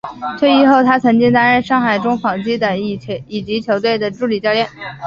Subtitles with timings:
[0.39, 4.67] 退役后他曾经担任上海中纺机等乙级球队的助理教练。